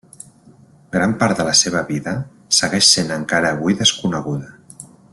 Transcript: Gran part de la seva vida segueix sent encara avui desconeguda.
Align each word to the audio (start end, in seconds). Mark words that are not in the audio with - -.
Gran 0.95 1.11
part 1.25 1.41
de 1.41 1.45
la 1.49 1.53
seva 1.59 1.83
vida 1.91 2.13
segueix 2.61 2.89
sent 2.97 3.15
encara 3.19 3.53
avui 3.59 3.79
desconeguda. 3.83 4.53